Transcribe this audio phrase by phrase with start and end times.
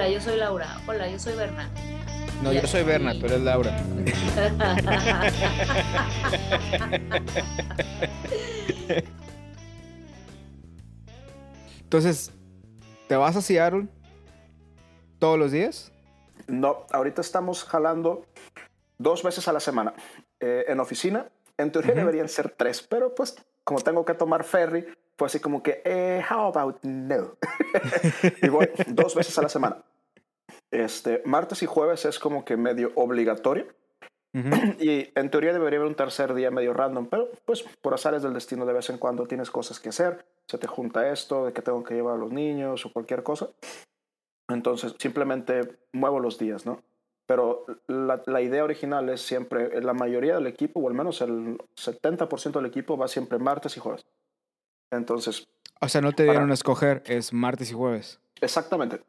[0.00, 0.80] Hola, yo soy Laura.
[0.86, 1.68] Hola, yo soy Berna.
[2.42, 3.76] No, yo soy Berna, tú eres Laura.
[11.82, 12.32] Entonces,
[13.08, 13.88] ¿te vas a Seattle
[15.18, 15.92] todos los días?
[16.46, 18.24] No, ahorita estamos jalando
[18.96, 19.92] dos veces a la semana
[20.40, 21.28] eh, en oficina.
[21.58, 24.86] En teoría deberían ser tres, pero pues como tengo que tomar ferry,
[25.18, 27.36] fue así como que, eh, how about no?
[28.42, 29.84] y voy dos veces a la semana.
[30.70, 33.66] Este, martes y jueves es como que medio obligatorio.
[34.78, 38.32] Y en teoría debería haber un tercer día medio random, pero pues por azares del
[38.32, 41.62] destino de vez en cuando tienes cosas que hacer, se te junta esto, de que
[41.62, 43.48] tengo que llevar a los niños o cualquier cosa.
[44.48, 46.82] Entonces simplemente muevo los días, ¿no?
[47.26, 51.58] Pero la, la idea original es siempre, la mayoría del equipo, o al menos el
[51.76, 54.04] 70% del equipo va siempre martes y jueves.
[54.90, 55.48] Entonces...
[55.80, 58.20] O sea, no te dieron a escoger, es martes y jueves.
[58.40, 59.00] Exactamente.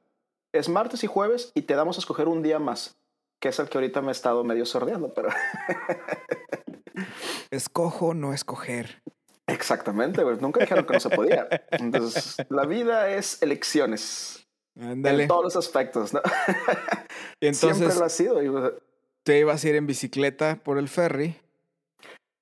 [0.54, 3.02] Es martes y jueves y te damos a escoger un día más
[3.42, 5.30] que es el que ahorita me he estado medio sordeando, pero...
[7.50, 9.02] Escojo no escoger.
[9.48, 10.38] Exactamente, güey.
[10.38, 11.48] Nunca dijeron que no se podía.
[11.72, 14.48] Entonces, la vida es elecciones.
[14.76, 16.22] En todos los aspectos, ¿no?
[17.42, 18.80] Y entonces, Siempre lo ha sido.
[19.24, 21.36] ¿Te ibas a ir en bicicleta por el ferry?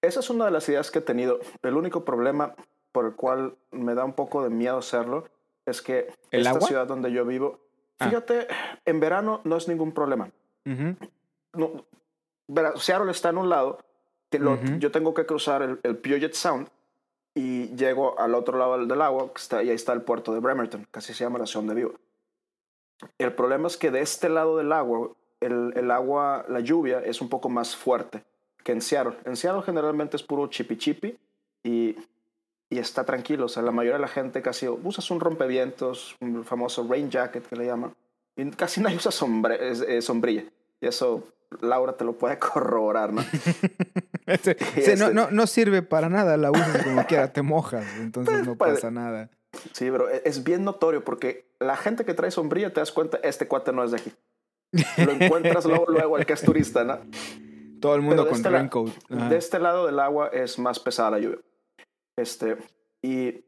[0.02, 1.40] Esa es una de las ideas que he tenido.
[1.64, 2.56] El único problema
[2.92, 5.30] por el cual me da un poco de miedo hacerlo
[5.66, 6.68] es que ¿El esta agua?
[6.68, 7.60] ciudad donde yo vivo,
[8.00, 8.08] Ah.
[8.09, 8.47] fíjate,
[8.86, 10.30] en verano no es ningún problema.
[10.66, 10.95] Ujú.
[11.53, 11.86] no,
[12.47, 13.80] verá, Seattle está en un lado,
[14.31, 14.78] lo- Ujú.
[14.80, 16.67] yo tengo que cruzar el, el Puget Sound
[17.33, 20.39] y llego al otro lado del, agua, que está, y ahí está el puerto de
[20.39, 21.94] Bremerton, así se llama la ciudad donde vivo.
[23.17, 27.22] El problema es que de este lado del agua, el, el agua, la lluvia es
[27.22, 28.23] un poco más fuerte
[28.64, 29.17] que en Seattle.
[29.25, 31.17] En Seattle generalmente es puro chipi chipi
[31.64, 31.95] y,
[32.70, 33.45] y está tranquilo.
[33.45, 37.45] O sea, la mayoría de la gente casi usas un rompevientos, un famoso rain jacket
[37.48, 37.94] que le llaman,
[38.36, 40.44] y casi nadie usa sombre- eh, sombrilla.
[40.82, 41.23] Y eso
[41.61, 43.23] Laura te lo puede corroborar, ¿no?
[44.30, 48.55] No, este- no, no sirve para nada, la usas como quiera, te mojas, entonces no
[48.55, 49.30] Puede- pasa nada.
[49.73, 53.17] Sí, pero e- es bien notorio porque la gente que trae sombrilla te das cuenta,
[53.23, 54.11] este cuate no es de aquí.
[55.04, 56.99] Lo encuentras luego, luego el que es turista, ¿no?
[57.82, 58.94] Todo el mundo Pero con este raincoat.
[59.10, 61.39] De este lado del agua es más pesada la lluvia.
[62.20, 62.58] Este,
[63.02, 63.46] y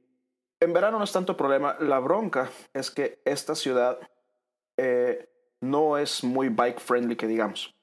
[0.60, 1.76] en verano no es tanto problema.
[1.80, 4.00] La bronca es que esta ciudad
[4.78, 7.76] eh, no es muy bike friendly, que digamos.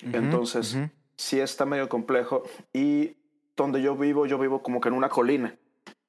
[0.00, 0.90] Entonces- ujú.
[1.16, 2.44] Sí está medio complejo.
[2.72, 3.16] Y
[3.56, 5.58] donde yo vivo, yo vivo como que en una colina.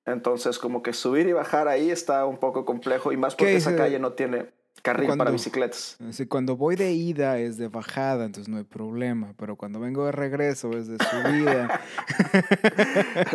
[0.06, 3.12] Entonces, como que subir y bajar ahí está un poco complejo.
[3.12, 5.98] Y más ¿Qué porque esa calle no tiene carril para bicicletas.
[6.28, 10.12] Cuando voy de ida es de bajada, entonces no hay problema, pero cuando vengo de
[10.12, 11.82] regreso es de subida.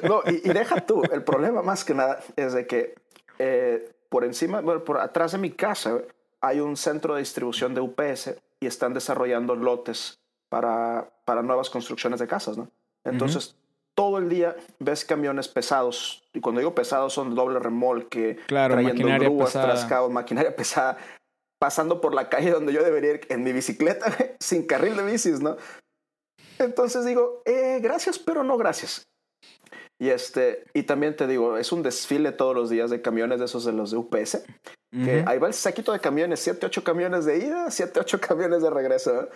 [0.03, 2.95] No, y, y deja tú, el problema más que nada es de que
[3.39, 5.99] eh, por encima, bueno, por atrás de mi casa
[6.41, 12.21] hay un centro de distribución de UPS y están desarrollando lotes para, para nuevas construcciones
[12.21, 12.71] de casas, ¿no?
[13.05, 13.57] Entonces,
[13.95, 19.07] todo el día ves camiones pesados, y cuando digo pesados son doble remolque, Claro, trayendo
[19.07, 19.67] grúas, pesada.
[19.73, 20.97] trascados, maquinaria pesada,
[21.59, 24.07] pasando por la calle donde yo debería ir en mi bicicleta,
[24.41, 25.57] sin carril de bicis, ¿no?
[26.59, 29.07] Entonces digo, eh, gracias, pero no gracias.
[30.01, 33.45] Y este, y también te digo, es un desfile todos los días de camiones de
[33.47, 34.43] esos de los de UPS.
[34.93, 35.29] Que Ujú.
[35.29, 38.71] ahí va el saquito de camiones, 7, 8 camiones de ida, 7, 8 camiones de
[38.71, 39.23] regreso.
[39.23, 39.29] ¿eh?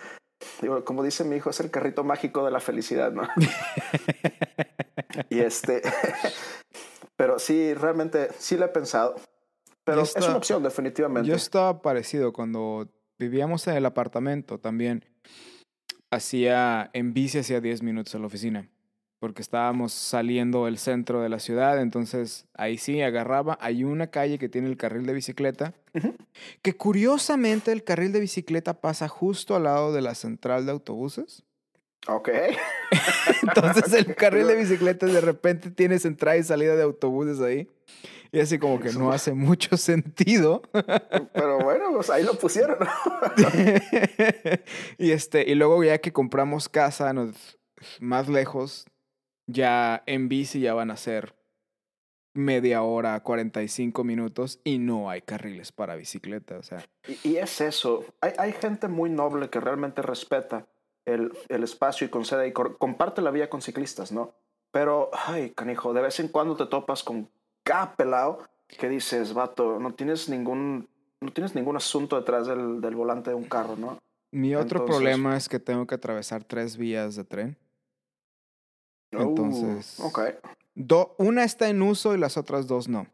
[0.61, 3.27] Digo, como dice mi hijo, es el carrito mágico de la felicidad, ¿no?
[5.29, 5.81] y este,
[7.17, 9.15] pero sí, realmente, sí lo he pensado.
[9.89, 11.27] Pero es una opción, definitivamente.
[11.27, 15.05] Yo estaba parecido cuando vivíamos en el apartamento también.
[16.11, 18.69] Hacía en bici hacía 10 minutos a la oficina.
[19.19, 23.57] Porque estábamos saliendo del centro de la ciudad, entonces ahí sí agarraba.
[23.59, 25.73] Hay una calle que tiene el carril de bicicleta,
[26.61, 31.43] que curiosamente el carril de bicicleta pasa justo al lado de la central de autobuses.
[32.07, 32.29] Ok.
[33.43, 37.67] Entonces el carril de bicicleta de repente tienes entrada y salida de autobuses ahí.
[38.31, 40.61] Y así como que no hace mucho sentido.
[41.33, 42.77] Pero bueno, pues ahí lo pusieron.
[42.79, 42.87] ¿no?
[44.97, 47.57] y este, y luego ya que compramos casa nos-
[47.99, 48.85] más lejos,
[49.47, 51.33] ya en bici ya van a ser
[52.35, 56.57] media hora, 45 minutos y no hay carriles para bicicleta.
[56.59, 58.05] O sea, Y, y es eso.
[58.21, 60.67] Hay, hay gente muy noble que realmente respeta
[61.13, 64.33] el, el espacio y concede y comparte la vía con ciclistas, ¿no?
[64.71, 67.29] Pero, ay, canijo, de vez en cuando te topas con
[67.63, 70.87] cada pelado que dices, vato, no tienes ningún,
[71.21, 73.97] no tienes ningún asunto detrás del, del volante de un carro, ¿no?
[74.31, 77.57] mi otro Entonces- problema es que tengo que atravesar tres vías de tren.
[79.11, 80.19] Entonces- ok.
[80.75, 83.07] Do- una está en uso y las otras dos no.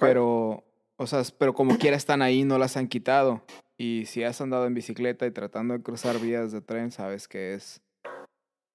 [0.00, 0.64] Pero
[1.00, 3.42] O sea, pero como quiera están ahí, no las han quitado.
[3.78, 7.54] Y si has andado en bicicleta y tratando de cruzar vías de tren, sabes que
[7.54, 7.80] es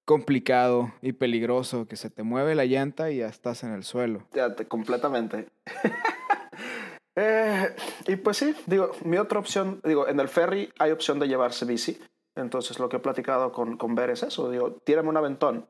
[0.06, 4.26] complicado y peligroso, que se te mueve la llanta y ya estás en el suelo.
[4.32, 5.48] Ya, te, completamente.
[7.16, 7.74] eh,
[8.06, 11.66] y pues sí, digo, mi otra opción, digo, en el ferry hay opción de llevarse
[11.66, 11.98] bici.
[12.34, 15.68] Entonces lo que he platicado con, con Ver es eso, digo, tírame un aventón.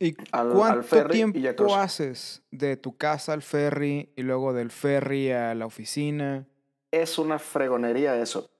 [0.00, 4.22] ¿Y al, cuánto al ferry tiempo y ya haces de tu casa al ferry y
[4.22, 6.48] luego del ferry a la oficina?
[6.90, 8.50] Es una fregonería eso.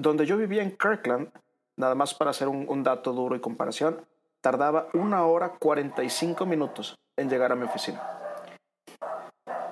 [0.00, 1.30] Donde yo vivía en Kirkland,
[1.76, 4.06] nada más para hacer un, un dato duro y comparación,
[4.40, 8.02] tardaba una hora 45 minutos en llegar a mi oficina.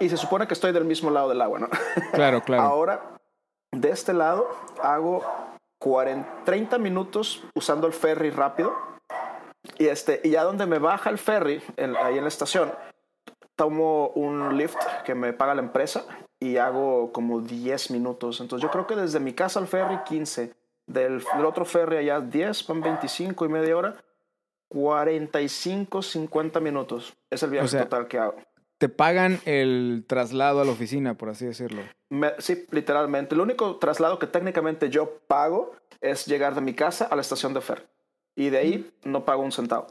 [0.00, 1.68] Y se supone que estoy del mismo lado del agua, ¿no?
[2.12, 2.62] Claro, claro.
[2.62, 3.02] Ahora,
[3.72, 4.48] de este lado,
[4.82, 5.24] hago
[5.80, 8.76] 40, 30 minutos usando el ferry rápido.
[9.78, 12.72] Y, este, y ya donde me baja el ferry, en- ahí en la estación,
[13.56, 16.04] tomo un lift que me paga la empresa
[16.40, 18.40] y hago como 10 minutos.
[18.40, 20.54] Entonces yo creo que desde mi casa al ferry 15,
[20.86, 23.96] del, del otro ferry allá 10, van 25 y media hora,
[24.68, 27.14] 45, 50 minutos.
[27.30, 28.36] Es el viaje O sea, total que hago.
[28.78, 31.82] Te pagan el traslado a la oficina, por así decirlo.
[32.10, 33.34] Me- sí, literalmente.
[33.34, 37.54] El único traslado que técnicamente yo pago es llegar de mi casa a la estación
[37.54, 37.82] de ferry.
[38.36, 39.88] Y de ahí no pago un centavo.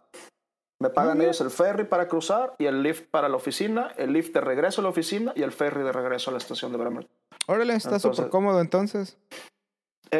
[0.80, 4.34] Me pagan ellos el ferry para cruzar y el lift para la oficina, el lift
[4.34, 7.08] de regreso a la oficina y el ferry de regreso a la estación de Bremer.
[7.48, 9.18] Órale, está súper cómodo entonces.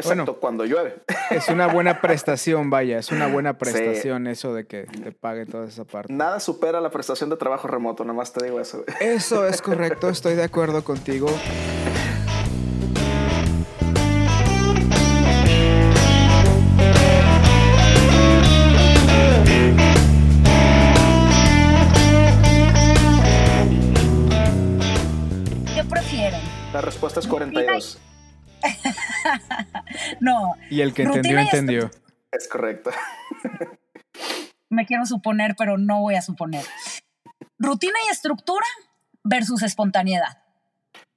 [0.04, 0.26] Bueno.
[0.36, 1.02] cuando llueve.
[1.30, 5.66] Es una buena prestación, vaya, es una buena prestación eso de que te pague toda
[5.66, 6.12] esa parte.
[6.12, 8.84] Nada supera la prestación de trabajo remoto, nada más te digo eso.
[9.00, 11.28] Eso es correcto, estoy de acuerdo contigo.
[27.08, 28.00] Respuesta es 42.
[30.20, 32.02] No, Y el que Rutina entendió, entendió.
[32.32, 32.92] Es correcto.
[34.70, 36.64] me quiero suponer, pero no voy a suponer.
[37.60, 38.66] Rutina y estructura
[39.24, 40.42] versus espontaneidad.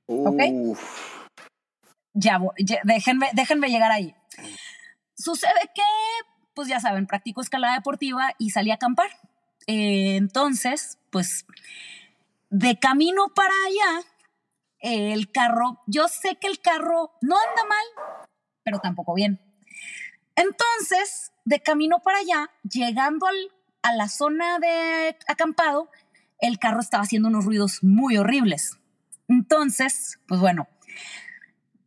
[0.06, 0.80] Uf.
[2.12, 4.14] Ya, ya- déjenme, déjenme llegar ahí.
[5.16, 5.82] Sucede que,
[6.54, 9.08] pues ya saben, practico escalada deportiva y salí a acampar.
[9.66, 11.46] Eh, entonces, pues,
[12.48, 14.06] de camino para allá,
[14.80, 18.26] el carro, yo sé que el carro no anda mal,
[18.62, 19.40] pero tampoco bien.
[20.36, 25.90] Entonces, de camino para allá, llegando al- a la zona de acampado,
[26.40, 28.78] el carro estaba haciendo unos ruidos muy horribles.
[29.28, 30.68] Entonces, pues bueno,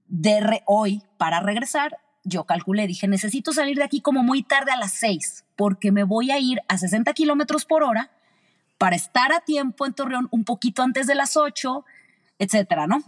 [0.07, 4.71] de re- hoy para regresar, yo calculé, dije, necesito salir de aquí como muy tarde
[4.71, 8.11] a las 6, porque me voy a ir a 60 kilómetros por hora
[8.77, 11.85] para estar a tiempo en Torreón un poquito antes de las 8,
[12.39, 13.03] etcétera, ¿no?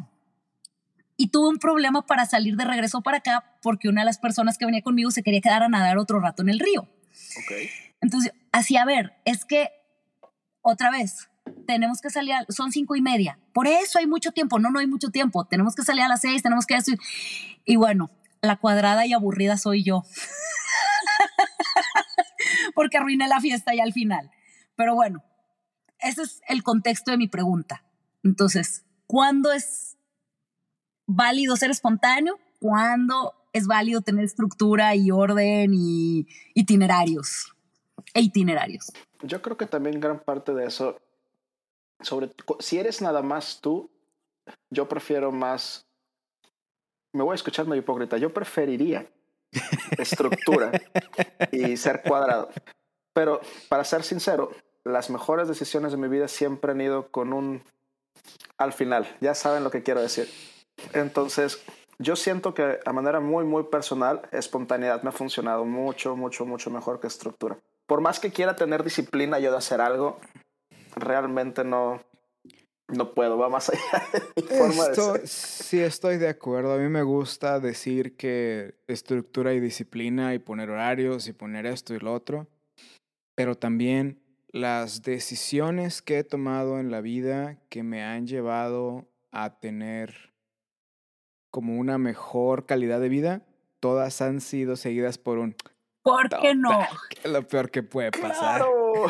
[1.18, 4.58] Y tuve un problema para salir de regreso para acá porque una de las personas
[4.58, 6.82] que venía conmigo se quería quedar a nadar otro rato en el río.
[6.82, 7.52] Ok.
[8.02, 9.70] Entonces, así, a ver, es que
[10.62, 11.30] otra vez,
[11.68, 13.40] tenemos que salir, a- son cinco y media.
[13.54, 14.60] Por eso hay mucho tiempo.
[14.60, 15.46] No, no hay mucho tiempo.
[15.46, 16.76] Tenemos que salir a las seis, tenemos que...
[16.76, 16.92] esto
[17.66, 18.10] Y bueno,
[18.42, 20.04] la cuadrada y aburrida soy yo.
[22.76, 24.32] Porque arruiné la fiesta ya al final.
[24.76, 25.24] Pero bueno,
[26.00, 27.84] ese es el contexto de mi pregunta.
[28.24, 29.98] Entonces, ¿cuándo es
[31.06, 32.40] válido ser espontáneo?
[32.60, 37.54] ¿Cuándo es válido tener estructura y orden y itinerarios?
[38.14, 38.92] E itinerarios.
[39.24, 40.98] Yo creo que también gran parte de eso,
[42.02, 43.90] sobre si eres nada más tú,
[44.70, 45.88] yo prefiero más,
[47.14, 49.10] me voy a escuchar medio hipócrita, yo preferiría
[49.98, 50.72] estructura
[51.52, 52.50] y ser cuadrado.
[53.14, 54.52] Pero para ser sincero,
[54.84, 57.64] las mejores decisiones de mi vida siempre han ido con un
[58.58, 60.30] al final, ya saben lo que quiero decir.
[60.94, 61.64] Entonces,
[61.98, 66.70] yo siento que a manera muy, muy personal, espontaneidad me ha funcionado mucho, mucho, mucho
[66.70, 67.58] mejor que estructura.
[67.88, 70.20] Por más que quiera tener disciplina yo de hacer algo,
[70.96, 72.02] realmente no,
[72.88, 75.28] no puedo, va más allá de mi forma de Esto, ser.
[75.28, 76.74] sí, estoy de acuerdo.
[76.74, 81.94] A mí me gusta decir que estructura y disciplina y poner horarios y poner esto
[81.94, 82.48] y lo otro,
[83.36, 84.20] pero también
[84.56, 90.32] las decisiones que he tomado en la vida que me han llevado a tener
[91.52, 93.42] como una mejor calidad de vida,
[93.82, 95.58] todas han sido seguidas por un
[96.04, 96.70] ¿Por qué no?
[96.70, 98.62] "Fuck", es lo peor que puede pasar.
[98.62, 99.08] ¡Claro!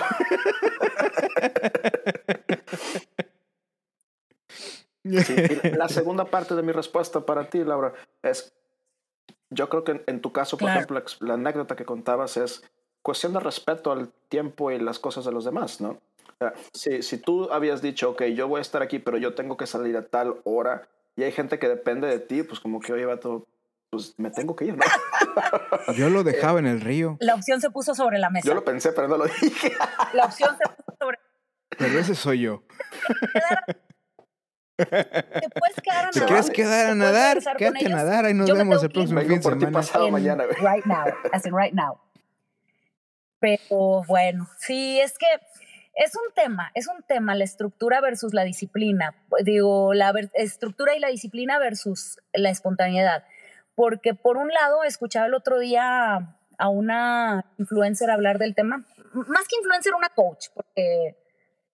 [5.04, 8.56] Sí, y la segunda parte de mi respuesta para ti, Laura, es,
[9.52, 10.80] yo creo que en, en tu caso, por Claro.
[10.80, 12.64] ejemplo, la, la anécdota que contabas es
[13.06, 16.00] cuestión de respeto al tiempo y las cosas de los demás, ¿no?
[16.74, 19.68] Si, si tú habías dicho, ok, yo voy a estar aquí, pero yo tengo que
[19.68, 23.06] salir a tal hora, y hay gente que depende de ti, pues como que, oye,
[23.18, 23.46] todo
[23.92, 24.84] pues me tengo que ir, ¿no?
[25.96, 27.16] Yo lo dejaba en el río.
[27.22, 28.46] La opción se puso sobre la mesa.
[28.46, 29.72] Yo lo pensé, pero no lo dije.
[30.14, 31.20] La opción se puso sobre
[31.78, 32.64] Pero ese soy yo.
[34.76, 36.14] Te puedes quedar a nadar.
[36.14, 37.40] ¿Te quieres quedar a nadar?
[37.58, 38.26] Quédate a nadar.
[38.26, 39.72] Ahí nos vemos el próximo fin de semana.
[39.72, 41.06] Pasado mañana, right now.
[41.32, 42.05] As in right now.
[43.40, 45.28] Pero bueno, sí, es que
[45.96, 49.16] es un tema, es un tema la estructura versus la disciplina.
[49.44, 53.24] Digo, la estructura y la disciplina versus la espontaneidad.
[53.76, 59.48] Porque por un lado, escuchaba el otro día a una influencer hablar del tema, más
[59.48, 61.18] que influencer, una coach, porque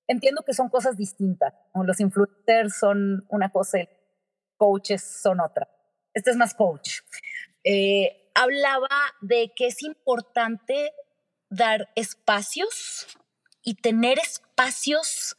[0.08, 1.54] entiendo que son cosas distintas.
[1.74, 3.90] Los influencers son una cosa y
[4.58, 5.68] coaches son otra.
[6.14, 7.00] Este es más coach.
[7.64, 8.90] Eh, hablaba
[9.22, 10.94] de que es importante
[11.52, 13.06] dar espacios
[13.62, 15.36] y tener espacios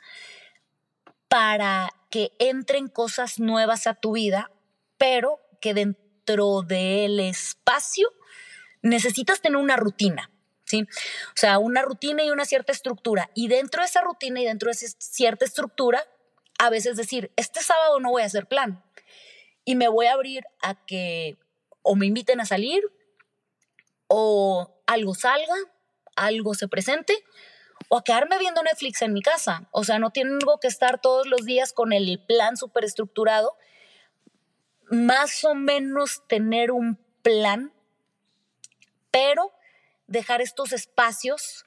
[1.26, 4.52] para que entren cosas nuevas a tu vida,
[4.99, 8.09] pero que dentro del espacio
[8.83, 10.31] necesitas tener una rutina.
[10.64, 10.83] ¿Sí?
[10.83, 13.31] O sea, una rutina y una cierta estructura.
[13.35, 16.07] Y dentro de esa rutina y dentro de esa cierta estructura,
[16.59, 18.83] a veces decir, este sábado no voy a hacer plan
[19.64, 21.37] y me voy a abrir a que
[21.83, 22.83] o me inviten a salir
[24.07, 25.54] o algo salga,
[26.16, 27.14] algo se presente
[27.88, 29.69] o quedarme viendo Netflix en mi casa.
[29.71, 33.57] O sea, no tengo que estar todos los días con el plan súper estructurado.
[34.90, 37.73] Más o menos tener un plan,
[39.11, 39.52] pero
[40.07, 41.64] dejar estos espacios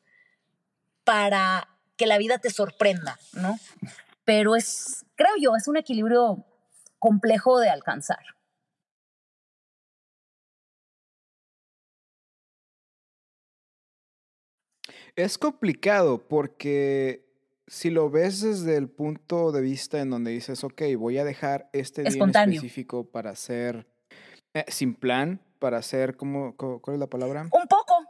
[1.04, 3.58] para que la vida te sorprenda, ¿no?
[4.26, 6.46] Pero es, creo yo, es un equilibrio
[7.00, 8.36] complejo de alcanzar.
[15.16, 17.26] Es complicado porque
[17.68, 21.70] si lo ves desde el punto de vista en donde dices, ok, voy a dejar
[21.74, 23.88] este día específico para hacer
[24.54, 27.44] eh, sin plan, para hacer, ¿cómo, ¿cuál es la palabra?
[27.44, 28.08] Un poco.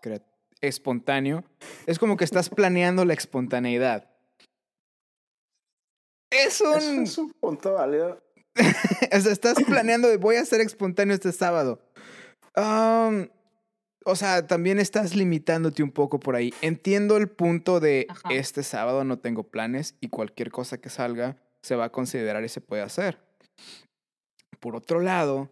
[0.62, 1.44] espontáneo.
[1.86, 4.10] Es como que estás planeando la espontaneidad.
[6.32, 7.04] Es un...
[7.04, 8.22] Es un punto válido.
[8.56, 11.82] o sea, estás planeando, voy a ser espontáneo este sábado.
[12.56, 13.28] Um,
[14.06, 16.54] o sea, también estás limitándote un poco por ahí.
[16.62, 21.76] Entiendo el punto de este sábado no tengo planes y cualquier cosa que salga se
[21.76, 23.20] va a considerar y se puede hacer.
[24.60, 25.50] Por otro lado,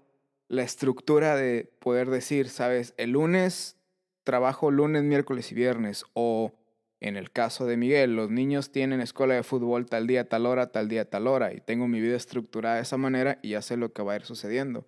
[0.48, 3.78] la estructura de poder decir, sabes, el lunes
[4.24, 6.54] trabajo lunes, miércoles y viernes o
[7.00, 10.72] en el caso de Miguel, los niños tienen escuela de fútbol tal día, tal hora,
[10.72, 13.76] tal día, tal hora, y tengo mi vida estructurada de esa manera y ya sé
[13.76, 14.88] lo que va a ir sucediendo.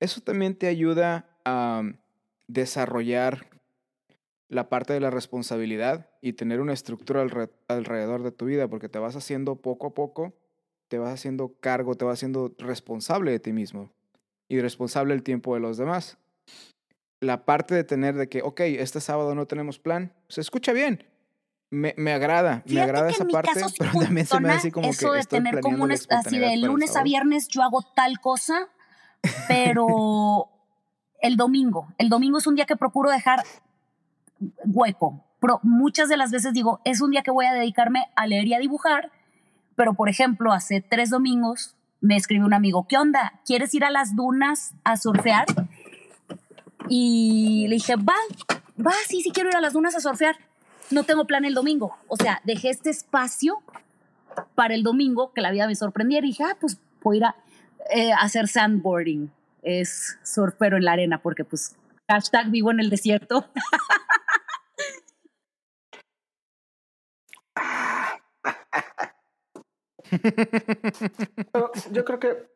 [0.00, 1.84] Eso también te ayuda a
[2.52, 3.46] desarrollar
[4.48, 7.22] la parte de la responsabilidad y tener una estructura
[7.68, 10.34] alrededor de tu vida, porque te vas haciendo poco a poco,
[10.88, 13.90] te vas haciendo cargo, te vas haciendo responsable de ti mismo
[14.48, 16.18] y responsable del tiempo de los demás.
[17.20, 21.02] La parte de tener de que, ok, este sábado no tenemos plan, se escucha bien.
[21.70, 25.12] Me, me agrada, me agrada esa parte, pero también se me hace así como eso
[25.12, 28.68] que de tener como un, así de lunes a viernes yo hago tal cosa,
[29.48, 30.50] pero
[31.22, 31.88] el domingo.
[31.96, 33.42] El domingo es un día que procuro dejar
[34.64, 35.24] hueco.
[35.40, 38.46] Pero muchas de las veces digo, es un día que voy a dedicarme a leer
[38.46, 39.10] y a dibujar,
[39.74, 43.40] pero por ejemplo, hace tres domingos me escribió un amigo, ¿qué onda?
[43.46, 45.46] ¿Quieres ir a las dunas a surfear?
[46.88, 48.14] Y le dije, va,
[48.84, 50.36] va, sí, sí quiero ir a las dunas a surfear.
[50.90, 51.96] No tengo plan el domingo.
[52.08, 53.62] O sea, dejé este espacio
[54.54, 57.24] para el domingo que la vida me sorprendiera y dije, ah, pues voy a ir
[57.24, 57.36] a
[57.90, 59.30] eh, hacer sandboarding
[59.62, 61.76] es surfero en la arena, porque pues
[62.08, 63.48] hashtag vivo en el desierto.
[71.92, 72.50] yo creo que,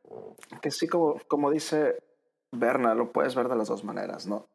[0.61, 2.03] que sí, como, como dice
[2.53, 4.49] Berna, lo puedes ver de las dos maneras, ¿no?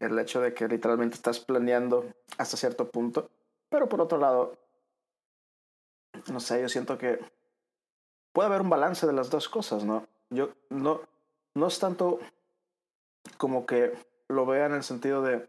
[0.00, 2.06] El hecho de que literalmente estás planeando
[2.38, 3.30] hasta cierto punto,
[3.68, 4.56] pero por otro lado,
[6.32, 7.18] no sé, yo siento que
[8.32, 10.06] puede haber un balance de las dos cosas, ¿no?
[10.30, 11.00] Yo no,
[11.56, 12.20] no es tanto
[13.38, 13.92] como que
[14.28, 15.48] lo vea en el sentido de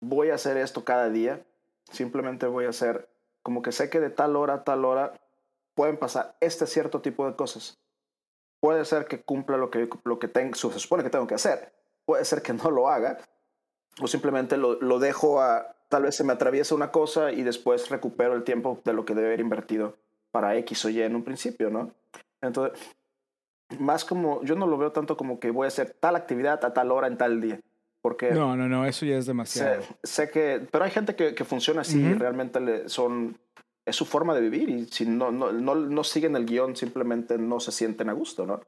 [0.00, 1.44] voy a hacer esto cada día,
[1.90, 3.08] simplemente voy a hacer
[3.42, 5.14] como que sé que de tal hora a tal hora
[5.74, 7.78] pueden pasar este cierto tipo de cosas.
[8.58, 11.72] Puede ser que cumpla lo que, lo que tengo, se supone que tengo que hacer.
[12.04, 13.18] Puede ser que no lo haga.
[14.00, 17.88] O simplemente lo, lo dejo a, tal vez se me atraviesa una cosa y después
[17.88, 19.94] recupero el tiempo de lo que debe haber invertido
[20.32, 21.92] para X o Y en un principio, ¿no?
[22.40, 22.78] Entonces,
[23.78, 26.72] más como, yo no lo veo tanto como que voy a hacer tal actividad a
[26.72, 27.60] tal hora en tal día.
[28.00, 29.82] Porque no, no, no, eso ya es demasiado.
[30.04, 33.36] Sé, que, pero hay gente que, que funciona así y realmente le, son,
[33.84, 37.36] es su forma de vivir y si no, no, no, no siguen el guion, simplemente
[37.36, 38.60] no se sienten a gusto, ¿no?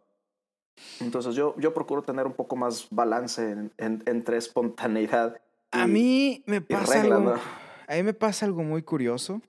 [1.00, 5.40] Entonces yo, yo procuro tener un poco más balance en, en, entre espontaneidad.
[5.71, 7.35] a mí me pasa algo,
[7.87, 9.40] a mí me pasa algo muy curioso.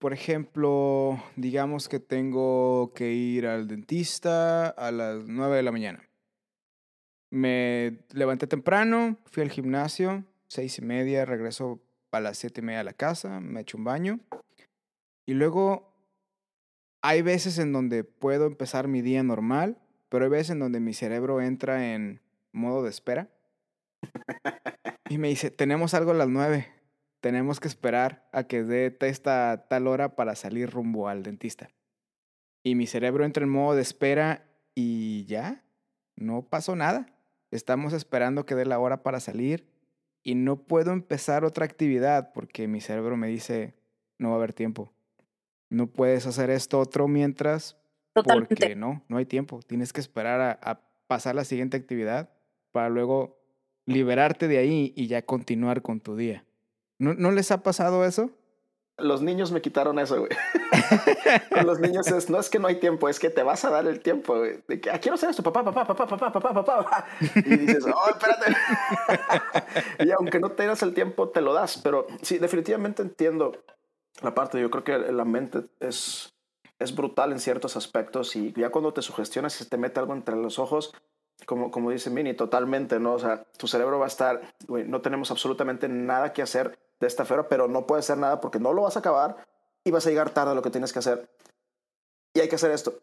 [0.00, 6.08] Por ejemplo, digamos que tengo que ir al dentista a las 9 de la mañana.
[7.30, 11.80] Me levanté temprano, fui al gimnasio, seis y media, regreso
[12.12, 14.20] a las siete y media a la casa, me echo un baño.
[15.26, 15.94] Y luego
[17.02, 19.76] hay veces en donde puedo empezar mi día normal,
[20.08, 23.28] pero hay veces en donde mi cerebro entra en modo de espera.
[25.10, 26.68] Y me dice, tenemos algo a las nueve.
[27.20, 31.70] Tenemos que esperar a que dé esta tal hora para salir rumbo al dentista.
[32.62, 35.62] Y mi cerebro entra en modo de espera y ya,
[36.16, 37.06] no pasó nada.
[37.50, 39.66] Estamos esperando que dé la hora para salir
[40.22, 43.74] y no puedo empezar otra actividad porque mi cerebro me dice,
[44.18, 44.92] no va a haber tiempo.
[45.68, 47.76] No puedes hacer esto otro mientras
[48.12, 48.56] Totalmente.
[48.56, 49.60] porque no, no hay tiempo.
[49.66, 52.30] Tienes que esperar a, a pasar la siguiente actividad
[52.72, 53.40] para luego
[53.86, 56.44] liberarte de ahí y ya continuar con tu día.
[57.00, 58.30] ¿No, ¿No les ha pasado eso?
[58.98, 60.30] Los niños me quitaron eso, güey.
[61.50, 63.70] Con los niños es, no es que no hay tiempo, es que te vas a
[63.70, 64.62] dar el tiempo, güey.
[64.68, 67.06] De que, ah, quiero hacer esto, papá, papá, papá, papá, papá, papá.
[67.34, 68.54] Y dices, oh, espérate.
[70.04, 71.80] y aunque no tengas el tiempo, te lo das.
[71.82, 73.52] Pero sí, definitivamente entiendo
[74.20, 74.60] la parte.
[74.60, 76.34] Yo creo que la mente es,
[76.78, 80.12] es brutal en ciertos aspectos y ya cuando te sugestionas y se te mete algo
[80.12, 80.92] entre los ojos,
[81.46, 83.14] como, como dice Mini, totalmente, ¿no?
[83.14, 87.06] O sea, tu cerebro va a estar, güey, no tenemos absolutamente nada que hacer de
[87.06, 89.46] esta feria, pero no puede hacer nada porque no lo vas a acabar
[89.84, 91.28] y vas a llegar tarde a lo que tienes que hacer.
[92.34, 92.94] Y hay que hacer esto.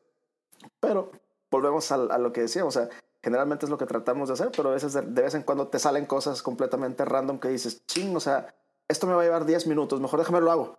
[0.79, 1.11] Pero
[1.51, 2.89] volvemos a, lo que decíamos, o sea,
[3.21, 5.79] generalmente es lo que tratamos de hacer, pero a veces de, vez en cuando te
[5.79, 8.53] salen cosas completamente random que dices, ching, o sea,
[8.87, 10.77] esto me va a llevar 10 minutos, mejor déjame lo hago.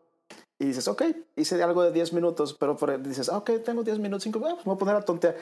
[0.58, 1.02] Y dices, ok,
[1.36, 4.54] hice algo de 10 minutos, pero por, dices, ah, ok, tengo 10 minutos, 5, ah,
[4.54, 5.36] pues me voy a poner a tontear.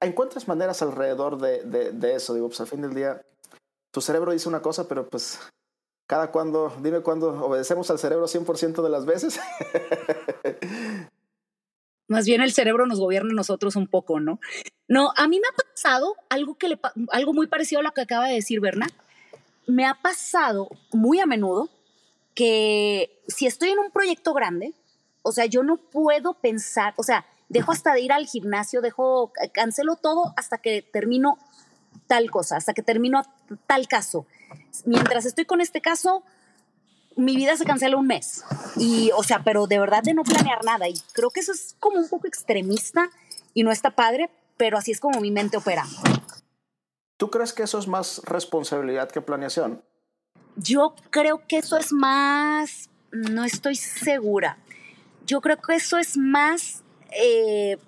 [0.00, 3.22] Encuentras maneras alrededor de, de, de, eso, digo, pues al fin del día,
[3.90, 5.38] tu cerebro dice una cosa, pero pues
[6.06, 9.40] cada cuando, dime cuándo obedecemos al cerebro 100% de las veces.
[12.08, 14.38] Más bien el cerebro nos gobierna a nosotros un poco, ¿no?
[14.86, 16.78] No, a mí me ha pasado algo, que le,
[17.10, 18.86] algo muy parecido a lo que acaba de decir Berna.
[19.66, 21.68] Me ha pasado muy a menudo
[22.34, 24.74] que si estoy en un proyecto grande,
[25.22, 29.32] o sea, yo no puedo pensar, o sea, dejo hasta de ir al gimnasio, dejo,
[29.52, 31.38] cancelo todo hasta que termino
[32.06, 33.22] tal cosa, hasta que termino
[33.66, 34.26] tal caso
[34.84, 36.22] mientras estoy con este caso,
[37.16, 38.44] mi vida se cancela un mes.
[38.76, 40.88] Y, o sea, pero de verdad de no planear nada.
[40.88, 43.10] Y creo que eso es como un poco extremista
[43.54, 45.84] y no está padre, pero así es como mi mente opera.
[47.16, 49.82] ¿Tú crees que eso es más responsabilidad que planeación?
[50.56, 54.58] Yo creo que eso es más, no estoy segura.
[55.26, 57.78] Yo creo que eso es más eh,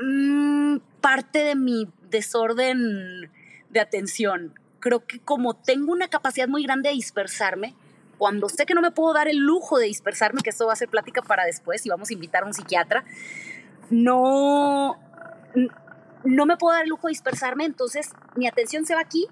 [0.00, 3.30] mm, parte de mi desorden
[3.70, 4.58] de atención.
[4.80, 7.76] Creo que como tengo una capacidad muy grande de dispersarme,
[8.18, 10.76] cuando sé que no me puedo dar el lujo de dispersarme, que esto va a
[10.76, 13.04] ser plática para después y vamos a invitar a un psiquiatra,
[13.88, 14.98] no,
[16.24, 19.28] no me puedo dar el lujo de dispersarme, entonces mi atención se va aquí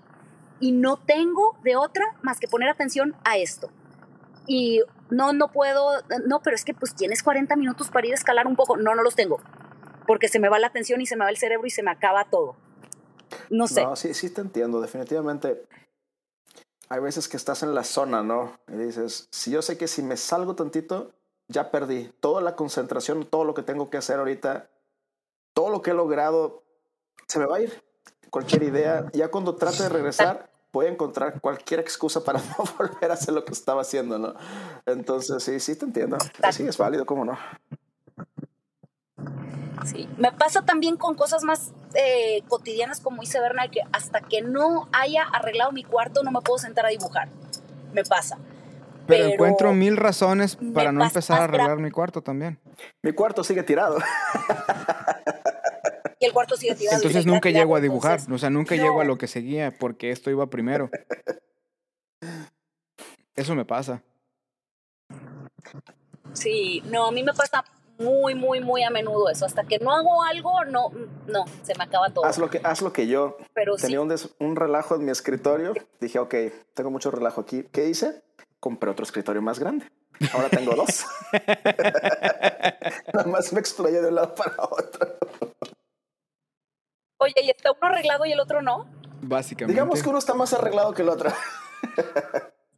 [0.61, 3.73] y no tengo de otra más que poner atención a esto.
[4.47, 8.17] Y no, no puedo, no, pero es que pues tienes 40 minutos para ir a
[8.17, 8.77] escalar un poco.
[8.77, 9.41] No, no los tengo,
[10.07, 11.91] porque se me va la atención y se me va el cerebro y se me
[11.91, 12.57] acaba todo.
[13.51, 13.83] No sé.
[13.85, 15.67] No, sí, sí te entiendo, definitivamente.
[16.89, 18.59] Hay veces que estás en la zona, ¿no?
[18.69, 21.13] Y dices, si yo sé que si me salgo tantito,
[21.49, 24.69] ya perdí toda la concentración, todo lo que tengo que hacer ahorita,
[25.55, 26.63] todo lo que he logrado,
[27.27, 27.83] se me va a ir.
[28.31, 33.11] Cualquier idea, ya cuando trate de regresar, voy a encontrar cualquier excusa para no volver
[33.11, 34.35] a hacer lo que estaba haciendo, ¿no?
[34.87, 36.19] Entonces, sí, sí te entiendo.
[36.53, 37.39] Sí, es válido, ¿cómo no?
[39.85, 44.43] Sí, me pasa también con cosas más eh, cotidianas como dice Bernal, que hasta que
[44.43, 47.29] no haya arreglado mi cuarto no me puedo sentar a dibujar.
[47.93, 48.39] Me pasa.
[49.07, 52.59] Pero, encuentro mil razones para no empezar a arreglar mi cuarto también.
[53.03, 53.99] Mi cuarto sigue tirado.
[56.21, 56.97] Y el cuarto sigue tirado.
[56.97, 60.31] Entonces nunca llego a dibujar, o sea, nunca llego a lo que seguía porque esto
[60.31, 60.89] iba primero.
[63.35, 64.03] Eso me pasa.
[66.33, 67.65] Sí, no, a mí me pasa
[67.99, 69.47] muy, muy, muy a menudo eso.
[69.47, 70.91] Hasta que no hago algo, no,
[71.27, 72.25] no, se me acaba todo.
[72.25, 73.37] Haz lo que, haz lo que yo.
[73.55, 75.75] Pero Tenía un, un, relajo en mi escritorio.
[76.01, 76.35] Dije, ok,
[76.75, 77.65] tengo mucho relajo aquí.
[77.73, 78.23] ¿Qué hice?
[78.61, 79.91] Compré otro escritorio más grande.
[80.33, 81.05] Ahora tengo dos.
[83.13, 85.19] Nada más me explayé de un lado para otro.
[87.19, 88.87] Oye, ¿y está uno arreglado y el otro no?
[89.23, 89.73] Básicamente.
[89.73, 91.31] Digamos que uno está más arreglado que el otro.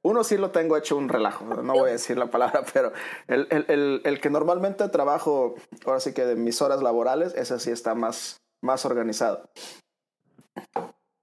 [0.07, 2.93] Uno sí lo tengo hecho un relajo, no voy a decir la palabra, pero
[3.27, 7.59] el, el, el, el, que normalmente trabajo, ahora sí que de mis horas laborales, ese
[7.59, 9.51] sí está más, más organizado.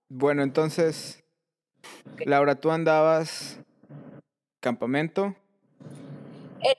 [0.09, 1.23] Bueno, entonces,
[2.25, 3.57] Laura, tú andabas
[4.59, 5.33] campamento.
[6.61, 6.75] Eh,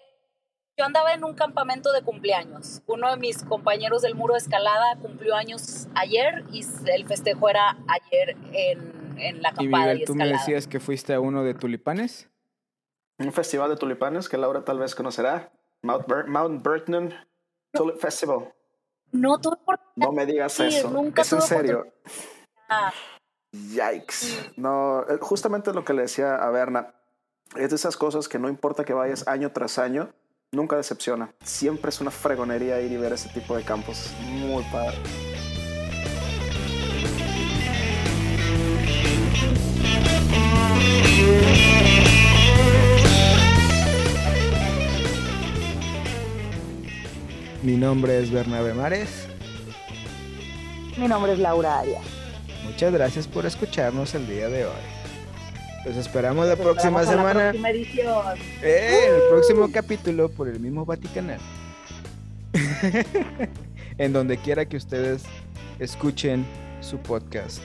[0.77, 2.83] yo andaba en un campamento de cumpleaños.
[2.87, 7.79] Uno de mis compañeros del muro de escalada cumplió años ayer y el festejo era
[7.89, 9.95] ayer en en la acampada.
[9.95, 12.29] Y, tú me decías que fuiste a uno de tulipanes.
[13.19, 15.53] Un festival de tulipanes que Laura tal vez conocerá.
[15.83, 16.67] Mount, Mount
[17.73, 18.53] Tulip Festival.
[19.13, 19.39] No
[19.97, 20.91] No me digas eso.
[20.91, 21.87] Nunca es en serio.
[23.53, 24.53] Yikes.
[24.57, 26.95] No, eh, justamente lo que le decía a Berna.
[27.57, 30.13] Es de esas cosas que no importa que vayas año tras año,
[30.51, 31.33] nunca decepciona.
[31.45, 34.13] Siempre es una fregonería ir y ver ese tipo de campos.
[34.23, 34.99] Muy padre.
[47.63, 49.27] Mi nombre es Bernabe Mares.
[50.99, 52.05] Mi nombre es Laura Arias.
[52.63, 54.73] Muchas gracias por escucharnos el día de hoy.
[55.87, 57.51] Los esperamos la próxima semana.
[57.51, 58.39] próxima edición.
[58.63, 61.41] Eh, el próximo capítulo por el mismo Vaticanal.
[63.99, 65.25] en donde quiera que ustedes
[65.79, 66.45] escuchen
[66.81, 67.63] su podcast.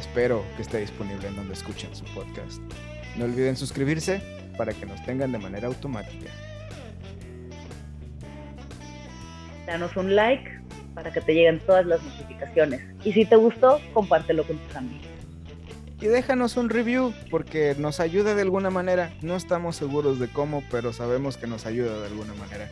[0.00, 2.62] Espero que esté disponible en donde escuchen su podcast.
[3.16, 4.22] No olviden suscribirse
[4.56, 6.30] para que nos tengan de manera automática.
[9.66, 10.58] Danos un like
[10.94, 12.80] para que te lleguen todas las notificaciones.
[13.04, 15.06] Y si te gustó, compártelo con tus amigos.
[16.00, 19.12] Y déjanos un review porque nos ayuda de alguna manera.
[19.20, 22.70] No estamos seguros de cómo, pero sabemos que nos ayuda de alguna manera.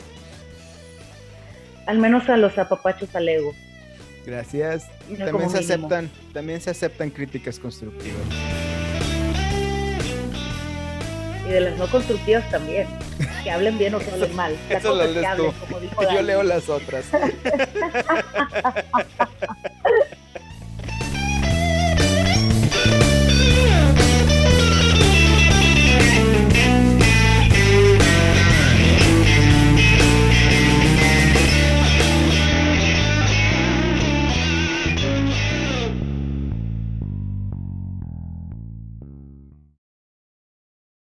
[1.85, 3.53] Al menos a los apapachos al ego.
[4.29, 4.87] Gracias.
[5.17, 8.21] también se aceptan, también se aceptan críticas constructivas.
[11.47, 12.87] Y de las no constructivas también.
[13.43, 14.55] Que hablen bien o que hablen mal.
[14.69, 15.51] Eso lo lees tú.
[16.13, 17.05] Yo leo las otras.